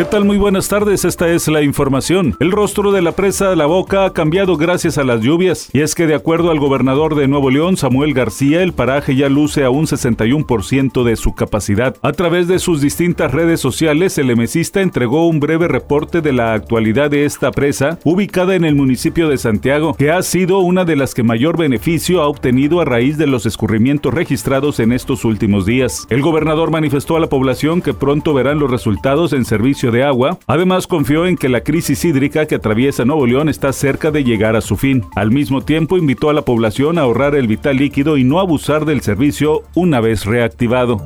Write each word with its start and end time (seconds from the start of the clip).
¿Qué 0.00 0.06
tal? 0.06 0.24
Muy 0.24 0.38
buenas 0.38 0.68
tardes, 0.70 1.04
esta 1.04 1.28
es 1.28 1.46
la 1.46 1.60
información. 1.60 2.34
El 2.40 2.52
rostro 2.52 2.90
de 2.90 3.02
la 3.02 3.12
presa 3.12 3.50
de 3.50 3.56
La 3.56 3.66
Boca 3.66 4.06
ha 4.06 4.14
cambiado 4.14 4.56
gracias 4.56 4.96
a 4.96 5.04
las 5.04 5.20
lluvias, 5.20 5.68
y 5.74 5.82
es 5.82 5.94
que 5.94 6.06
de 6.06 6.14
acuerdo 6.14 6.50
al 6.50 6.58
gobernador 6.58 7.16
de 7.16 7.28
Nuevo 7.28 7.50
León, 7.50 7.76
Samuel 7.76 8.14
García, 8.14 8.62
el 8.62 8.72
paraje 8.72 9.14
ya 9.14 9.28
luce 9.28 9.62
a 9.62 9.68
un 9.68 9.84
61% 9.84 11.04
de 11.04 11.16
su 11.16 11.34
capacidad. 11.34 11.96
A 12.00 12.12
través 12.12 12.48
de 12.48 12.58
sus 12.60 12.80
distintas 12.80 13.30
redes 13.30 13.60
sociales, 13.60 14.16
el 14.16 14.30
emesista 14.30 14.80
entregó 14.80 15.28
un 15.28 15.38
breve 15.38 15.68
reporte 15.68 16.22
de 16.22 16.32
la 16.32 16.54
actualidad 16.54 17.10
de 17.10 17.26
esta 17.26 17.50
presa, 17.50 17.98
ubicada 18.02 18.54
en 18.54 18.64
el 18.64 18.76
municipio 18.76 19.28
de 19.28 19.36
Santiago, 19.36 19.92
que 19.92 20.10
ha 20.10 20.22
sido 20.22 20.60
una 20.60 20.86
de 20.86 20.96
las 20.96 21.12
que 21.12 21.24
mayor 21.24 21.58
beneficio 21.58 22.22
ha 22.22 22.26
obtenido 22.26 22.80
a 22.80 22.86
raíz 22.86 23.18
de 23.18 23.26
los 23.26 23.44
escurrimientos 23.44 24.14
registrados 24.14 24.80
en 24.80 24.92
estos 24.92 25.26
últimos 25.26 25.66
días. 25.66 26.06
El 26.08 26.22
gobernador 26.22 26.70
manifestó 26.70 27.18
a 27.18 27.20
la 27.20 27.28
población 27.28 27.82
que 27.82 27.92
pronto 27.92 28.32
verán 28.32 28.58
los 28.58 28.70
resultados 28.70 29.34
en 29.34 29.44
servicio 29.44 29.89
de 29.90 30.04
agua. 30.04 30.38
Además, 30.46 30.86
confió 30.86 31.26
en 31.26 31.36
que 31.36 31.48
la 31.48 31.62
crisis 31.62 32.04
hídrica 32.04 32.46
que 32.46 32.56
atraviesa 32.56 33.04
Nuevo 33.04 33.26
León 33.26 33.48
está 33.48 33.72
cerca 33.72 34.10
de 34.10 34.24
llegar 34.24 34.56
a 34.56 34.60
su 34.60 34.76
fin. 34.76 35.04
Al 35.16 35.30
mismo 35.30 35.62
tiempo, 35.62 35.96
invitó 35.96 36.30
a 36.30 36.34
la 36.34 36.42
población 36.42 36.98
a 36.98 37.02
ahorrar 37.02 37.34
el 37.34 37.46
vital 37.46 37.76
líquido 37.76 38.16
y 38.16 38.24
no 38.24 38.40
abusar 38.40 38.84
del 38.84 39.00
servicio 39.00 39.62
una 39.74 40.00
vez 40.00 40.24
reactivado. 40.24 41.04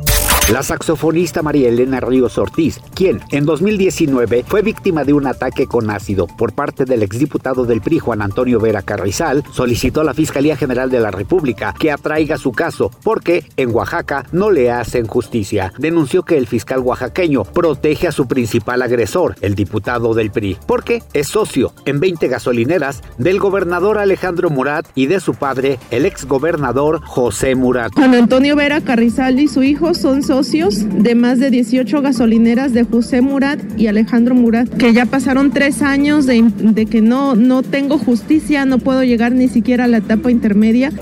La 0.53 0.63
saxofonista 0.63 1.43
María 1.43 1.71
Elena 1.71 2.01
Ríos 2.01 2.37
Ortiz, 2.37 2.79
quien 2.95 3.23
en 3.31 3.47
2019 3.47 4.45
fue 4.47 4.61
víctima 4.61 5.03
de 5.03 5.15
un 5.15 5.27
ataque 5.27 5.67
con 5.67 5.89
ácido 5.89 6.27
por 6.27 6.53
parte 6.53 6.85
del 6.85 7.03
exdiputado 7.03 7.65
del 7.65 7.81
PRI 7.81 7.99
Juan 7.99 8.21
Antonio 8.21 8.61
Vera 8.61 8.83
Carrizal, 8.83 9.43
solicitó 9.53 10.03
a 10.03 10.05
la 10.05 10.13
Fiscalía 10.13 10.55
General 10.55 10.91
de 10.91 11.01
la 11.01 11.11
República 11.11 11.75
que 11.79 11.91
atraiga 11.91 12.37
su 12.37 12.53
caso 12.53 12.91
porque 13.03 13.47
en 13.57 13.75
Oaxaca 13.75 14.27
no 14.33 14.51
le 14.51 14.71
hacen 14.71 15.07
justicia. 15.07 15.73
Denunció 15.79 16.25
que 16.25 16.37
el 16.37 16.47
fiscal 16.47 16.81
oaxaqueño 16.81 17.45
protege 17.45 18.09
a 18.09 18.13
su 18.13 18.29
principal 18.29 18.83
agresor, 18.83 19.37
el 19.41 19.55
diputado 19.55 20.13
del 20.13 20.31
PRI, 20.31 20.59
porque 20.67 21.03
es 21.15 21.29
socio 21.29 21.73
en 21.87 22.01
20 22.01 22.29
gasolineras 22.29 23.03
del 23.17 23.39
gobernador 23.39 23.97
Alejandro 23.97 24.51
Murat 24.51 24.87
y 24.95 25.07
de 25.07 25.21
su 25.21 25.35
padre, 25.35 25.79
el 25.91 26.05
exgobernador 26.05 27.01
José 27.03 27.55
Murat. 27.55 27.93
Juan 27.95 28.15
Antonio 28.15 28.57
Vera 28.57 28.83
Carrizal 28.83 29.41
y 29.41 29.49
su 29.49 29.63
hijo 29.63 29.95
son 29.95 30.23
socios 30.35 30.85
de 30.91 31.15
más 31.15 31.39
de 31.39 31.49
18 31.49 32.03
gasolineras 32.03 32.73
de 32.73 32.83
José 32.83 33.21
Murat 33.21 33.61
y 33.77 33.87
Alejandro 33.87 34.35
Murat, 34.35 34.69
que 34.69 34.93
ya 34.93 35.07
pasaron 35.07 35.53
tres 35.53 35.81
años 35.81 36.27
de, 36.27 36.43
de, 36.59 36.87
que 36.87 37.01
no, 37.01 37.37
no 37.37 37.63
tengo 37.63 37.99
justicia, 37.99 38.65
no 38.65 38.79
puedo 38.79 39.05
llegar 39.05 39.31
ni 39.31 39.47
siquiera 39.47 39.85
a 39.85 39.87
la 39.87 39.99
etapa 39.99 40.33
intermedia. 40.33 40.93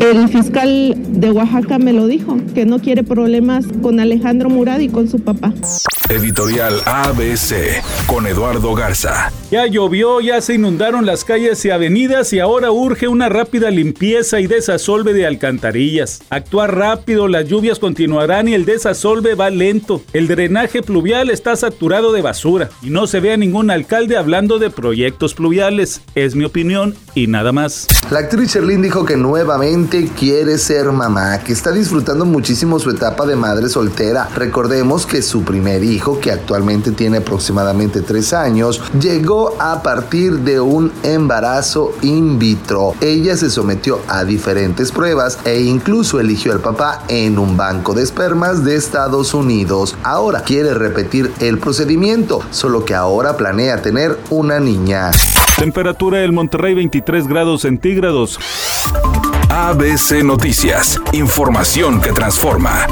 El 0.00 0.28
fiscal 0.28 0.94
de 0.98 1.30
Oaxaca 1.30 1.78
me 1.78 1.94
lo 1.94 2.06
dijo, 2.06 2.36
que 2.54 2.66
no 2.66 2.78
quiere 2.78 3.04
problemas 3.04 3.64
con 3.80 4.00
Alejandro 4.00 4.50
Murat 4.50 4.82
y 4.82 4.90
con 4.90 5.08
su 5.08 5.18
papá. 5.18 5.54
Editorial 6.10 6.82
ABC 6.84 7.82
con 8.06 8.26
Eduardo 8.26 8.74
Garza. 8.74 9.32
Ya 9.50 9.66
llovió, 9.66 10.20
ya 10.20 10.42
se 10.42 10.54
inundaron 10.54 11.06
las 11.06 11.24
calles 11.24 11.64
y 11.64 11.70
avenidas 11.70 12.32
y 12.34 12.40
ahora 12.40 12.70
urge 12.70 13.08
una 13.08 13.30
rápida 13.30 13.70
limpieza 13.70 14.40
y 14.40 14.46
desasolve 14.46 15.14
de 15.14 15.26
alcantarillas. 15.26 16.20
Actuar 16.28 16.76
rápido, 16.76 17.28
las 17.28 17.48
lluvias 17.48 17.78
continuarán 17.78 18.48
y 18.48 18.54
el 18.54 18.66
desasolve 18.74 19.36
va 19.36 19.50
lento. 19.50 20.02
El 20.12 20.26
drenaje 20.26 20.82
pluvial 20.82 21.30
está 21.30 21.54
saturado 21.54 22.12
de 22.12 22.22
basura 22.22 22.70
y 22.82 22.90
no 22.90 23.06
se 23.06 23.20
ve 23.20 23.32
a 23.32 23.36
ningún 23.36 23.70
alcalde 23.70 24.16
hablando 24.16 24.58
de 24.58 24.68
proyectos 24.68 25.34
pluviales. 25.34 26.00
Es 26.16 26.34
mi 26.34 26.44
opinión 26.44 26.96
y 27.14 27.28
nada 27.28 27.52
más. 27.52 27.86
La 28.10 28.18
actriz 28.18 28.52
Sherlyn 28.52 28.82
dijo 28.82 29.04
que 29.04 29.16
nuevamente 29.16 30.10
quiere 30.18 30.58
ser 30.58 30.90
mamá, 30.90 31.38
que 31.38 31.52
está 31.52 31.70
disfrutando 31.70 32.24
muchísimo 32.24 32.80
su 32.80 32.90
etapa 32.90 33.26
de 33.26 33.36
madre 33.36 33.68
soltera. 33.68 34.28
Recordemos 34.34 35.06
que 35.06 35.22
su 35.22 35.44
primer 35.44 35.84
hijo, 35.84 36.18
que 36.20 36.32
actualmente 36.32 36.90
tiene 36.90 37.18
aproximadamente 37.18 38.02
tres 38.02 38.32
años, 38.32 38.82
llegó 39.00 39.54
a 39.60 39.82
partir 39.82 40.40
de 40.40 40.58
un 40.58 40.92
embarazo 41.04 41.94
in 42.02 42.40
vitro. 42.40 42.94
Ella 43.00 43.36
se 43.36 43.50
sometió 43.50 44.00
a 44.08 44.24
diferentes 44.24 44.90
pruebas 44.90 45.38
e 45.44 45.60
incluso 45.60 46.18
eligió 46.18 46.52
al 46.52 46.60
papá 46.60 47.04
en 47.08 47.38
un 47.38 47.56
banco 47.56 47.94
de 47.94 48.02
espermas 48.02 48.63
de 48.64 48.76
Estados 48.76 49.34
Unidos. 49.34 49.96
Ahora 50.02 50.42
quiere 50.42 50.74
repetir 50.74 51.32
el 51.40 51.58
procedimiento, 51.58 52.40
solo 52.50 52.84
que 52.84 52.94
ahora 52.94 53.36
planea 53.36 53.82
tener 53.82 54.18
una 54.30 54.60
niña. 54.60 55.10
Temperatura 55.58 56.18
del 56.18 56.32
Monterrey 56.32 56.74
23 56.74 57.28
grados 57.28 57.62
centígrados. 57.62 58.38
ABC 59.50 60.24
Noticias, 60.24 61.00
información 61.12 62.00
que 62.00 62.12
transforma. 62.12 62.86